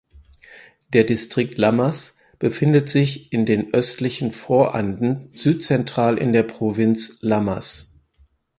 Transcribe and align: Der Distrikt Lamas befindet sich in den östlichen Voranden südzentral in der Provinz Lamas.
Der 0.93 1.03
Distrikt 1.03 1.59
Lamas 1.59 2.17
befindet 2.39 2.89
sich 2.89 3.31
in 3.31 3.45
den 3.45 3.71
östlichen 3.71 4.31
Voranden 4.31 5.29
südzentral 5.35 6.17
in 6.17 6.33
der 6.33 6.41
Provinz 6.41 7.19
Lamas. 7.21 7.93